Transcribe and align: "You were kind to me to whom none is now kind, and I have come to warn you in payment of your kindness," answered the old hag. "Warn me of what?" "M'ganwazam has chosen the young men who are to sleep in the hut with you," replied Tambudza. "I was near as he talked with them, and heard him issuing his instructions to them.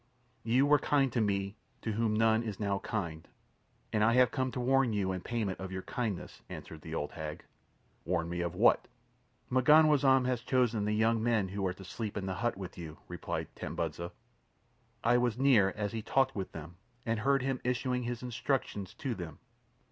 "You 0.41 0.65
were 0.65 0.79
kind 0.79 1.13
to 1.13 1.21
me 1.21 1.57
to 1.83 1.91
whom 1.91 2.15
none 2.15 2.41
is 2.41 2.59
now 2.59 2.79
kind, 2.79 3.27
and 3.93 4.03
I 4.03 4.13
have 4.13 4.31
come 4.31 4.49
to 4.53 4.59
warn 4.59 4.93
you 4.93 5.11
in 5.11 5.21
payment 5.21 5.59
of 5.59 5.71
your 5.71 5.83
kindness," 5.83 6.41
answered 6.49 6.81
the 6.81 6.95
old 6.95 7.11
hag. 7.11 7.45
"Warn 8.03 8.27
me 8.27 8.41
of 8.41 8.55
what?" 8.55 8.87
"M'ganwazam 9.51 10.25
has 10.25 10.41
chosen 10.41 10.85
the 10.85 10.95
young 10.95 11.21
men 11.21 11.49
who 11.49 11.67
are 11.67 11.73
to 11.73 11.85
sleep 11.85 12.17
in 12.17 12.25
the 12.25 12.33
hut 12.41 12.57
with 12.57 12.79
you," 12.79 12.97
replied 13.07 13.53
Tambudza. 13.55 14.11
"I 15.03 15.19
was 15.19 15.37
near 15.37 15.69
as 15.77 15.91
he 15.91 16.01
talked 16.01 16.35
with 16.35 16.51
them, 16.51 16.77
and 17.05 17.19
heard 17.19 17.43
him 17.43 17.61
issuing 17.63 18.01
his 18.01 18.23
instructions 18.23 18.95
to 18.95 19.13
them. 19.13 19.37